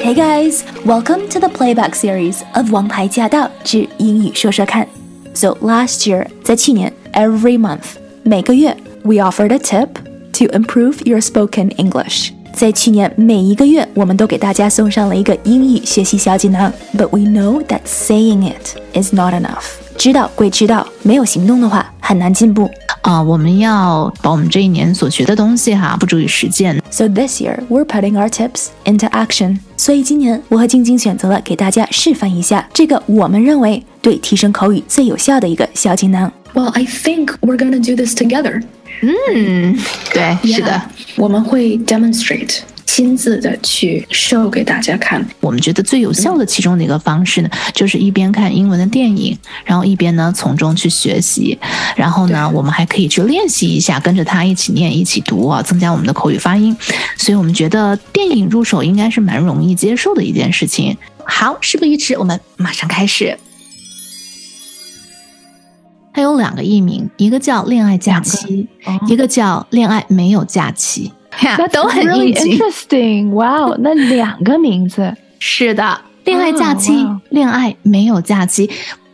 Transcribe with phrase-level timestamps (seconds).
[0.00, 4.84] Hey guys, welcome to the playback series of《王牌驾到之英语说说看》。
[5.34, 9.88] So last year，在去年，every month，每个月，we offered a tip
[10.32, 12.30] to improve your spoken English。
[12.54, 16.72] 在去年每一个月，我们都给大家送上了一个英语学习小锦囊。
[16.96, 19.64] But we know that saying it is not enough。
[19.98, 22.70] 知道归知道，没有行动的话，很难进步。
[23.02, 26.82] 啊、我们要把我们这一年所学的东西哈付诸于实践。
[26.90, 29.58] So this year we're putting our tips into action。
[29.81, 36.31] 所以今年我和晶晶选择了给大家示范一下这个我们认为对提升口语最有效的一个小锦囊。
[36.53, 38.61] Well, I think we're gonna do this together.
[39.01, 39.75] 嗯，
[40.13, 40.79] 对，是的
[41.15, 42.59] 我们会 demonstrate
[42.93, 45.25] 亲自的去 show 给大家看。
[45.39, 51.57] 我们觉得最有效的其中的一个方式呢，就是一边看英文的电影，然后一边呢从中去学习，
[51.95, 56.75] 然后呢，我们还可以去练习一下，跟着他一起念、一起读啊，增加我们的口语发音。
[57.15, 60.97] 所以我们觉得电影入手应该是蛮容易接受的一件事情。
[61.23, 63.39] 好，事不宜迟，我们马上开始。
[66.13, 68.67] 它有两个译名，一个叫《恋爱假期》，
[69.07, 71.09] 一个叫《恋爱没有假期》，
[71.41, 72.57] That's 都很应景。
[72.57, 73.29] interesting.
[73.31, 75.15] 哇哦 那两个名字。
[75.39, 78.69] 是的，恋爱假期，恋爱没有假期。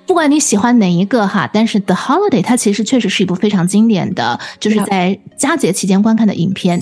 [0.06, 6.82] 不管你喜欢哪一个哈，但是《The Holiday》它其实确实是一部非常经典的，就是在佳节期间观看的影片。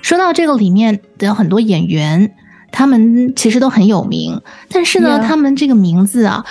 [0.00, 2.30] 说到这个里面的很多演员，
[2.70, 6.44] 他们其实都很有名，但是呢 Yeah 他们这个名字啊，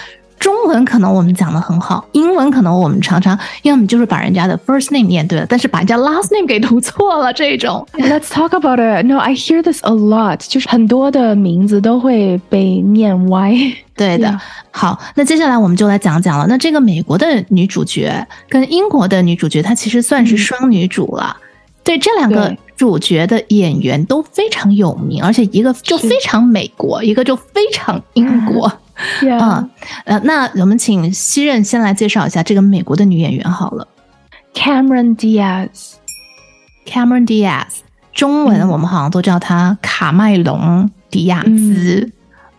[0.44, 7.88] 中文可能我们讲的很好，英文可能我们常常要么就是把人家的 first name 念对了，但是把人家 last name 给读错了这种。
[7.96, 9.06] Let's talk about it.
[9.06, 10.40] No, I hear this a lot.
[10.46, 13.54] 就是很多的名字都会被念歪。
[13.96, 14.38] 对的
[14.72, 16.46] 好，那接下来我们就来讲讲了。
[16.50, 21.38] 那这个美国的女主角跟英国的女主角，她其实算是双女主了。
[21.86, 28.70] 对，这两个主角的演员都非常有名，而且一个就非常美国，一个就非常英国。
[29.40, 29.68] 啊，
[30.06, 33.88] 呃，那我们请西任先来介绍一下这个美国的女演员好了
[34.54, 37.80] Cameron Diaz.，Cameron Diaz，
[38.14, 42.12] 中文我们好像都叫她卡麦隆迪亚兹。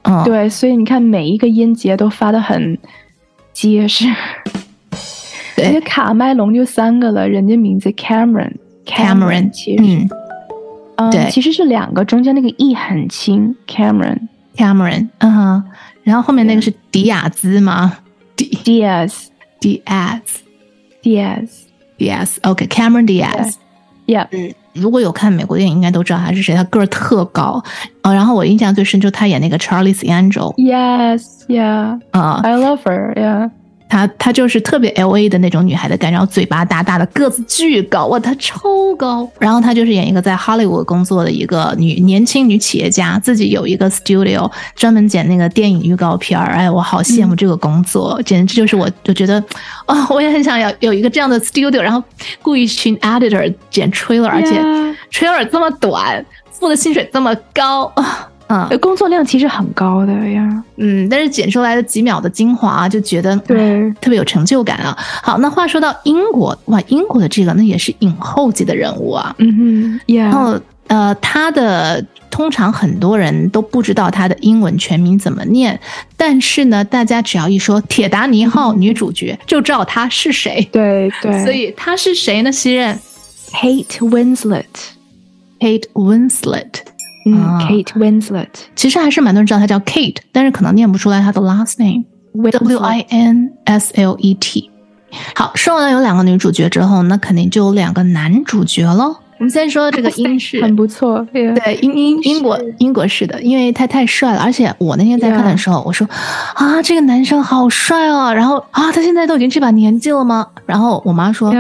[0.03, 2.79] 嗯，对，所以你看每一个音节都发的很
[3.53, 4.05] 结实。
[5.57, 8.55] 对卡麦隆就三个了，人家名字 Cameron。
[8.85, 10.11] Cameron，其实，嗯
[10.97, 14.19] 嗯对其实是两个，中间那个 e 很轻，Cameron
[14.57, 15.65] ，Cameron，嗯哼，
[16.03, 17.99] 然后后面那个是迪亚兹吗？
[18.37, 19.27] 迪 Diaz
[19.61, 20.21] Diaz
[21.03, 21.49] Diaz。
[21.97, 23.55] Diaz，OK，Cameron Diaz。
[24.07, 26.53] Yeah，嗯如果有看美国电影，应该都知道他是谁。
[26.55, 27.63] 他个儿特高，
[28.03, 33.51] 呃，然后我印象最深就是他演那个 Charlie's Angel，Yes, yeah, 啊、I love her.
[33.95, 38.59] 她她就是特别 L A 的那种女孩的感觉，然后嘴巴大大的，个子巨高，哇，她超
[38.99, 39.31] 高。
[39.39, 46.55] 然后她就是演一个在 Hollywood 工作的一个女年轻女企业家，自己有一个 studio 专门剪那个电影预告片儿。
[46.55, 49.41] 哎，我好羡慕这个工作，简直就是我就觉得，
[49.87, 52.03] 哦，我也很想要有一个这样的 studio，然后
[52.43, 54.61] 雇一群 editor 剪 trailer，而且
[55.13, 58.29] trailer 这么短，付的薪水这么高啊。
[58.81, 60.65] 工作量其实很高的呀。
[60.77, 64.97] 嗯，但是剪出来的几秒的精华、啊，就觉得对特别有成就感啊。
[65.23, 69.35] 好，那话说到英国，哇，英国的这个那也是影后级的人物啊。
[69.39, 75.81] 嗯哼然后呃，他的通常很多人都不知道他的英文全名怎么念，
[76.17, 80.69] 但是呢，大家只要一说铁达尼号女主角，就知道她是谁。
[80.71, 82.53] 对对，所以她是谁呢？
[82.53, 82.99] 西任
[83.53, 86.71] Kate Winslet，Kate Winslet，
[87.25, 92.05] 嗯啊，Kate Winslet，其实还是蛮多人知道她叫 Kate，但是可能念不出来她的 last name。
[92.51, 94.71] W I N S L E T。
[95.37, 99.17] 好，说完了有两个女主角之后，那肯定就有两个男主角喽。
[99.39, 106.07] 我们先说这个英式， 很不错对英英英国英国式的，因为他太帅了，而且我那天在看的时候，我说
[106.55, 110.47] 啊，这个男生好帅啊，然后啊，他现在都已经这把年纪了吗？
[110.67, 111.53] 然后我妈说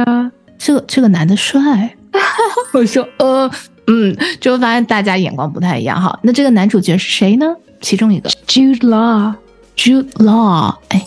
[0.59, 1.97] 这个这个男的帅，
[2.75, 3.51] 我说呃
[3.87, 6.19] 嗯，就发现大家眼光不太一样哈。
[6.23, 7.55] 那这个男主角是谁呢？
[7.81, 11.07] 其中一个 Jude Law，Jude Law，哎，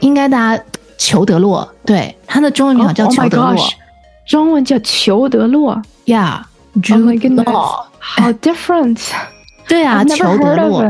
[0.00, 0.64] 应该大家
[0.98, 3.70] 裘德洛，对，他的中文名好叫 Oh 裘 my 德洛 gosh，
[4.26, 9.00] 中文叫裘德洛呀 Oh，Jude my goodness，Law，好 different，
[9.68, 10.82] 对啊裘德洛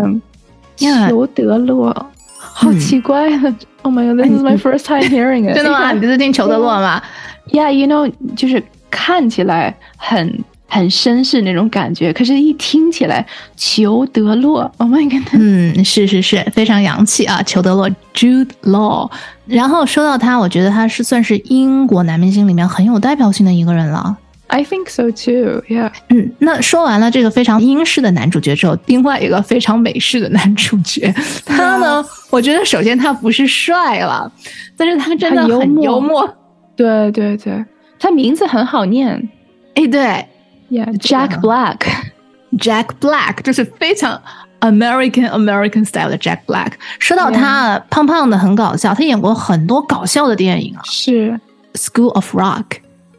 [0.77, 2.07] 裘德洛，
[2.39, 5.93] 好嗯奇怪的，Oh my God，this is my first time hearing it，真的吗？
[5.93, 7.03] 你这是听裘德洛吗
[7.51, 13.27] ？Yeah，you know，就是看起来很很绅士那种感觉，可是一听起来
[13.57, 19.11] 裘德洛，Oh my god，嗯，是是是，非常洋气啊，裘德洛 Jude Law。
[19.47, 24.17] 然后说到他，我觉得他是算是英国男明星里面很有代表性的一个人了。
[24.47, 25.63] I think so too.
[25.69, 25.93] Yeah.
[26.09, 31.13] 嗯，那说完了这个非常英式的男主角之后，另外一个非常美式的男主角，
[31.47, 34.31] 他呢，我觉得首先他不是帅了，
[34.77, 36.37] 但是他真的很幽默很幽默。
[36.75, 37.65] 对对对，
[37.99, 39.29] 他名字很好念。
[39.75, 40.27] 哎，对
[40.71, 44.23] Yeah, Jack Black.，Jack Black 就是非常
[44.61, 46.75] American American style 的 Jack Black。
[47.01, 51.33] 说到他胖胖的很搞笑，他演过很多搞笑的电影啊，是
[51.75, 52.65] 《School of Rock》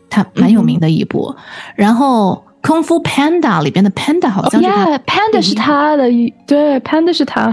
[0.09, 1.35] 他蛮有名的一部，
[1.75, 6.09] 然后《功夫 Panda》里边的 Panda 好像是他 Yeah, Panda 是他的，
[6.47, 7.47] 对，Panda 是他。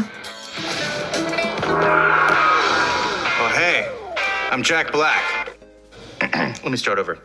[3.40, 3.84] Oh, hey,
[4.52, 5.22] I'm Jack Black.
[6.20, 7.16] Let me start over.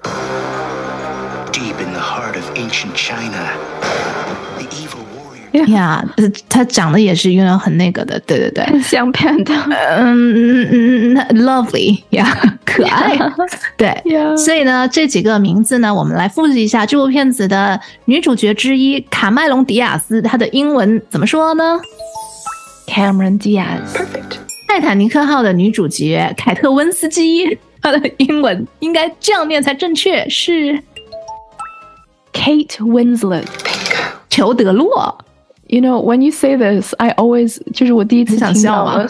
[5.68, 9.62] 呀，呃他长得也是因为很那个的，对对对，很像 Panda。
[9.70, 12.36] 嗯嗯嗯嗯，lovely 呀，
[12.66, 13.16] 可爱，
[13.78, 13.90] 对。
[14.04, 21.80] Yeah 所以呢，这几个名字呢，我们来复习一下这部片子的女主角之一卡麦隆·迪亚斯，她的英文怎么说呢
[22.88, 24.38] ？Cameron Diaz，perfect。
[24.68, 30.82] 泰坦尼克号的女主角凯特温斯基，她的英文应该这样念才正确，是
[32.34, 33.46] Kate Winslet。
[34.30, 35.18] 裘德洛。
[35.68, 39.08] You know, when you say this, I always 就是我第一次想听到了。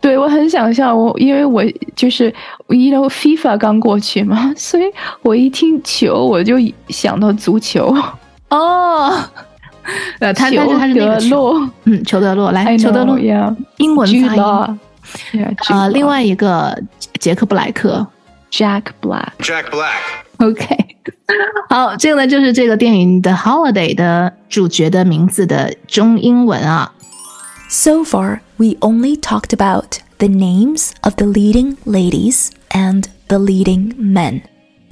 [0.00, 1.62] 对，我很想笑，我因为我
[1.94, 2.24] 就是
[2.68, 4.84] ，you know FIFA 刚过去嘛， 所以
[5.22, 6.56] 我一听球我就
[6.88, 7.96] 想到足球。
[8.50, 9.12] 哦，
[10.18, 13.16] 呃，他但是他是那个裘，德洛，嗯，裘德洛，来，裘德洛
[13.76, 14.76] 英文发
[15.32, 16.76] 音啊，另外一个
[17.20, 18.04] 杰克布莱克。
[18.51, 19.31] Jack Black。
[19.39, 20.01] Jack Black.
[20.37, 20.67] OK，
[21.69, 26.93] 好，这个呢就是这个电影《The Holiday》的主角的名字的中英文啊。
[27.69, 33.95] So far, we only talked about the names of the leading ladies and the leading
[33.95, 34.41] men.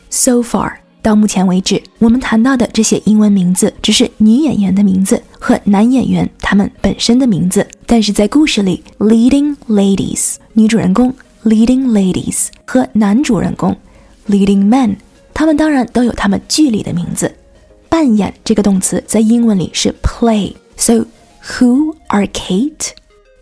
[0.09, 11.13] So far, 到目前为止，我们谈到的这些英文名字只是女演员的名字和男演员他们本身的名字，但是在故事里，leading ladies 女主人公
[11.44, 13.75] leading ladies 和男主人公
[14.27, 14.95] leading men，
[15.33, 17.35] 他们当然都有他们剧里的名字。
[17.89, 21.06] 扮演这个动词在英文里是 play。So
[21.44, 22.89] who are Kate,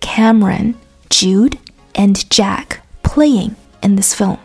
[0.02, 0.76] Cameron,
[1.10, 1.54] Jude,
[1.94, 4.38] and Jack playing in this film？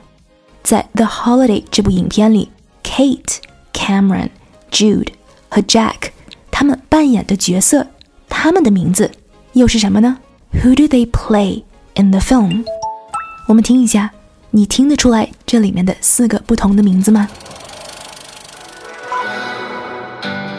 [0.63, 2.51] 在《The Holiday》这部影片里，
[2.83, 5.09] Kate、Cameron、Jude
[5.49, 6.11] 和 Jack
[6.51, 7.87] 他们扮演的角色，
[8.29, 9.11] 他们的名字
[9.53, 10.19] 又是什么呢？
[10.53, 11.65] Who do they play
[11.97, 12.65] in the film？
[13.47, 14.11] 我们听一下，
[14.51, 17.29] 你听得出来这里面的四个不同的名字吗？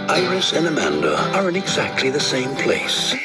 [0.08, 3.16] Iris and Amanda are in exactly the same place.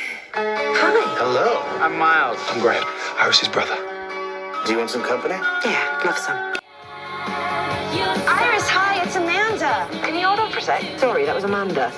[1.17, 2.38] Hello, I'm Miles.
[2.52, 2.85] I'm Graham,
[3.19, 3.76] Iris's brother.
[4.67, 5.35] Do you want some company?
[5.64, 6.37] Yeah, love some.
[8.26, 9.87] Iris, hi, it's Amanda.
[10.02, 10.82] Can you hold on for a sec?
[10.99, 11.91] Sorry, that was Amanda.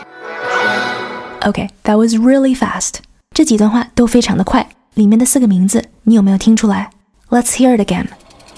[1.45, 3.01] Okay, that was really fast.
[3.35, 6.91] 这几段话都非常的快，里面的四个名字你有没有听出来
[7.31, 8.09] ？Let's hear it again.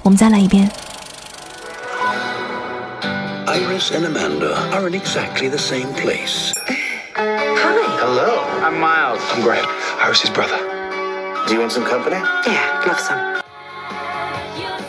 [0.02, 0.70] 我们再来一遍。
[3.46, 6.52] Iris and Amanda are in exactly the same place.
[7.14, 7.49] Hi.
[7.99, 9.20] Hello, I'm Miles.
[9.32, 9.67] I'm Graham,
[10.00, 10.56] Iris's brother.
[11.46, 12.17] Do you want some company?
[12.46, 13.19] Yeah, love some.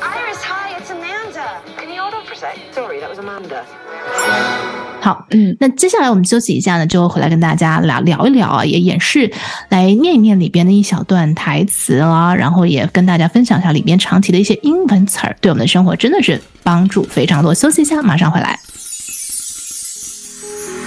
[0.02, 1.62] Iris, hi, it's Amanda.
[1.78, 2.58] Can you hold on for a sec?
[2.72, 3.66] Sorry, that was Amanda.
[5.05, 9.31] 好，嗯，那接下来我们休息一下呢，就回来跟大家聊聊一聊啊，也演示
[9.69, 17.53] 来念一念里边的一小段台词啦，然后也跟大家分享一下里边常提的一些英文词儿，对我们的生活真的是帮助非常多。
[17.53, 18.59] 休息一下，马上回来。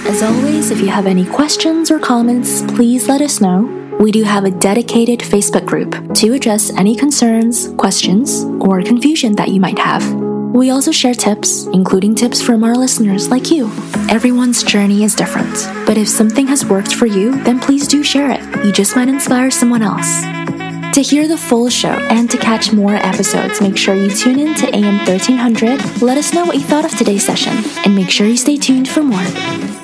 [0.08, 3.68] As always, if you have any questions or comments, please let us know.
[4.00, 9.52] We do have a dedicated Facebook group to address any concerns, questions, or confusion that
[9.52, 10.27] you might have.
[10.52, 13.70] We also share tips, including tips from our listeners like you.
[14.08, 15.54] Everyone's journey is different,
[15.86, 18.64] but if something has worked for you, then please do share it.
[18.64, 20.22] You just might inspire someone else.
[20.94, 24.54] To hear the full show and to catch more episodes, make sure you tune in
[24.56, 26.02] to AM 1300.
[26.02, 27.52] Let us know what you thought of today's session,
[27.84, 29.77] and make sure you stay tuned for more.